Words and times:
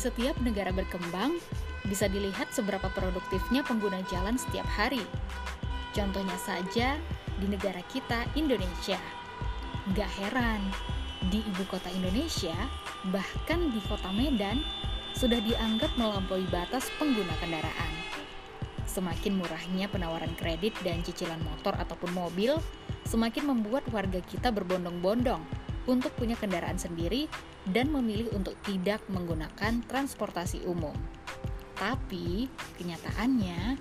setiap 0.00 0.40
negara 0.40 0.72
berkembang, 0.72 1.36
bisa 1.84 2.08
dilihat 2.08 2.48
seberapa 2.56 2.88
produktifnya 2.96 3.60
pengguna 3.60 4.00
jalan 4.08 4.40
setiap 4.40 4.64
hari. 4.64 5.04
Contohnya 5.92 6.40
saja 6.40 6.96
di 7.36 7.46
negara 7.52 7.84
kita, 7.92 8.24
Indonesia. 8.32 8.96
Gak 9.92 10.08
heran, 10.16 10.64
di 11.28 11.44
ibu 11.44 11.64
kota 11.68 11.92
Indonesia, 11.92 12.56
bahkan 13.12 13.68
di 13.68 13.80
kota 13.84 14.08
Medan, 14.08 14.64
sudah 15.12 15.36
dianggap 15.44 15.92
melampaui 16.00 16.48
batas 16.48 16.88
pengguna 16.96 17.36
kendaraan. 17.36 17.92
Semakin 18.88 19.36
murahnya 19.36 19.86
penawaran 19.92 20.32
kredit 20.40 20.72
dan 20.80 21.04
cicilan 21.04 21.38
motor 21.44 21.76
ataupun 21.76 22.16
mobil, 22.16 22.56
semakin 23.04 23.52
membuat 23.52 23.84
warga 23.92 24.24
kita 24.24 24.48
berbondong-bondong 24.48 25.44
untuk 25.90 26.14
punya 26.14 26.38
kendaraan 26.38 26.78
sendiri 26.78 27.26
dan 27.74 27.90
memilih 27.90 28.30
untuk 28.32 28.54
tidak 28.62 29.02
menggunakan 29.10 29.82
transportasi 29.90 30.62
umum. 30.64 30.94
Tapi, 31.74 32.46
kenyataannya, 32.78 33.76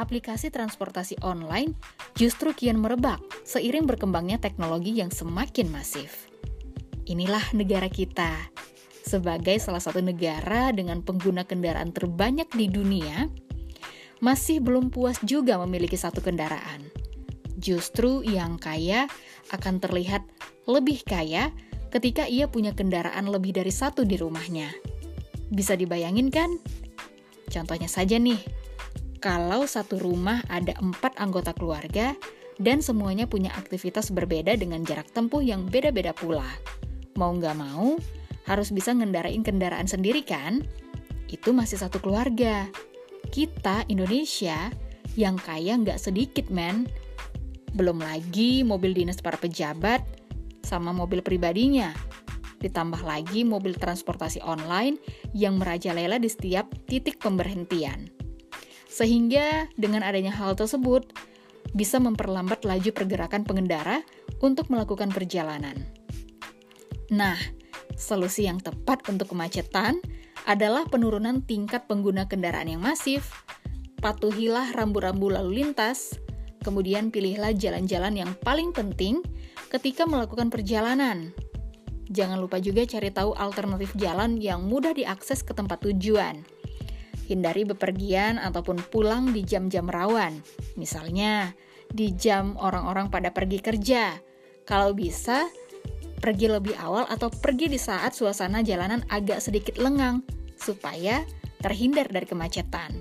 aplikasi 0.00 0.48
transportasi 0.48 1.20
online 1.20 1.76
justru 2.16 2.56
kian 2.56 2.80
merebak 2.80 3.20
seiring 3.44 3.84
berkembangnya 3.84 4.40
teknologi 4.40 4.96
yang 4.96 5.12
semakin 5.12 5.68
masif. 5.68 6.26
Inilah 7.06 7.54
negara 7.54 7.86
kita. 7.86 8.32
Sebagai 9.06 9.62
salah 9.62 9.78
satu 9.78 10.02
negara 10.02 10.74
dengan 10.74 10.98
pengguna 10.98 11.46
kendaraan 11.46 11.94
terbanyak 11.94 12.50
di 12.50 12.66
dunia, 12.66 13.30
masih 14.18 14.58
belum 14.58 14.90
puas 14.90 15.22
juga 15.22 15.54
memiliki 15.62 15.94
satu 15.94 16.18
kendaraan. 16.18 16.82
Justru 17.56 18.26
yang 18.26 18.58
kaya 18.58 19.06
akan 19.54 19.78
terlihat 19.78 20.26
lebih 20.66 21.06
kaya 21.06 21.54
ketika 21.94 22.26
ia 22.26 22.50
punya 22.50 22.74
kendaraan 22.74 23.30
lebih 23.30 23.54
dari 23.54 23.70
satu 23.70 24.02
di 24.02 24.18
rumahnya. 24.18 24.68
Bisa 25.48 25.78
dibayangin 25.78 26.28
kan? 26.28 26.58
Contohnya 27.46 27.86
saja 27.86 28.18
nih, 28.18 28.42
kalau 29.22 29.64
satu 29.64 29.96
rumah 30.02 30.42
ada 30.50 30.74
empat 30.82 31.16
anggota 31.22 31.54
keluarga 31.54 32.12
dan 32.58 32.82
semuanya 32.82 33.30
punya 33.30 33.54
aktivitas 33.54 34.10
berbeda 34.10 34.58
dengan 34.58 34.82
jarak 34.82 35.06
tempuh 35.14 35.40
yang 35.40 35.64
beda-beda 35.70 36.10
pula. 36.10 36.46
Mau 37.14 37.32
nggak 37.32 37.56
mau, 37.56 37.96
harus 38.44 38.74
bisa 38.74 38.90
ngendarain 38.92 39.40
kendaraan 39.46 39.86
sendiri 39.86 40.26
kan? 40.26 40.66
Itu 41.30 41.54
masih 41.54 41.78
satu 41.78 42.02
keluarga. 42.02 42.66
Kita, 43.30 43.86
Indonesia, 43.86 44.70
yang 45.14 45.38
kaya 45.38 45.78
nggak 45.78 45.98
sedikit, 46.02 46.50
men. 46.50 46.90
Belum 47.72 48.02
lagi 48.02 48.66
mobil 48.66 48.92
dinas 48.92 49.22
para 49.22 49.38
pejabat 49.38 50.25
sama 50.66 50.90
mobil 50.90 51.22
pribadinya. 51.22 51.94
Ditambah 52.58 53.06
lagi 53.06 53.46
mobil 53.46 53.78
transportasi 53.78 54.42
online 54.42 54.98
yang 55.30 55.62
merajalela 55.62 56.18
di 56.18 56.26
setiap 56.26 56.66
titik 56.90 57.22
pemberhentian. 57.22 58.10
Sehingga 58.90 59.70
dengan 59.78 60.02
adanya 60.02 60.34
hal 60.34 60.58
tersebut, 60.58 61.14
bisa 61.76 62.02
memperlambat 62.02 62.66
laju 62.66 62.90
pergerakan 62.90 63.46
pengendara 63.46 64.02
untuk 64.42 64.66
melakukan 64.72 65.14
perjalanan. 65.14 65.86
Nah, 67.12 67.38
solusi 67.94 68.50
yang 68.50 68.58
tepat 68.58 69.06
untuk 69.06 69.30
kemacetan 69.30 70.02
adalah 70.48 70.88
penurunan 70.88 71.44
tingkat 71.44 71.86
pengguna 71.86 72.26
kendaraan 72.26 72.72
yang 72.72 72.82
masif, 72.82 73.30
patuhilah 74.00 74.74
rambu-rambu 74.74 75.28
lalu 75.28 75.62
lintas, 75.62 76.16
kemudian 76.62 77.14
pilihlah 77.14 77.54
jalan-jalan 77.54 78.14
yang 78.14 78.30
paling 78.42 78.70
penting 78.74 79.22
ketika 79.68 80.06
melakukan 80.06 80.48
perjalanan. 80.48 81.34
Jangan 82.06 82.38
lupa 82.38 82.62
juga 82.62 82.86
cari 82.86 83.10
tahu 83.10 83.34
alternatif 83.34 83.90
jalan 83.98 84.38
yang 84.38 84.62
mudah 84.62 84.94
diakses 84.94 85.42
ke 85.42 85.50
tempat 85.50 85.82
tujuan. 85.82 86.46
Hindari 87.26 87.66
bepergian 87.66 88.38
ataupun 88.38 88.78
pulang 88.94 89.34
di 89.34 89.42
jam-jam 89.42 89.90
rawan, 89.90 90.38
misalnya 90.78 91.50
di 91.90 92.14
jam 92.14 92.54
orang-orang 92.62 93.10
pada 93.10 93.34
pergi 93.34 93.58
kerja. 93.58 94.14
Kalau 94.62 94.94
bisa, 94.94 95.50
pergi 96.22 96.46
lebih 96.46 96.78
awal 96.78 97.10
atau 97.10 97.26
pergi 97.26 97.66
di 97.66 97.78
saat 97.78 98.14
suasana 98.14 98.62
jalanan 98.62 99.02
agak 99.10 99.42
sedikit 99.42 99.74
lengang, 99.82 100.22
supaya 100.54 101.26
terhindar 101.58 102.06
dari 102.06 102.30
kemacetan. 102.30 102.94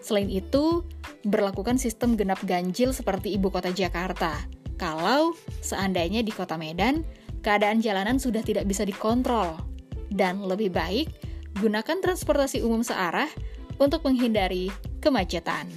Selain 0.00 0.32
itu, 0.32 0.80
berlakukan 1.28 1.76
sistem 1.76 2.16
genap 2.16 2.40
ganjil 2.48 2.96
seperti 2.96 3.36
ibu 3.36 3.52
kota 3.52 3.68
Jakarta 3.68 4.56
kalau 4.76 5.32
seandainya 5.64 6.20
di 6.20 6.32
kota 6.32 6.60
Medan, 6.60 7.04
keadaan 7.40 7.80
jalanan 7.80 8.20
sudah 8.20 8.44
tidak 8.44 8.68
bisa 8.68 8.84
dikontrol. 8.84 9.56
Dan 10.12 10.44
lebih 10.44 10.70
baik, 10.70 11.10
gunakan 11.58 11.98
transportasi 12.04 12.60
umum 12.62 12.84
searah 12.84 13.28
untuk 13.80 14.04
menghindari 14.04 14.68
kemacetan. 15.00 15.68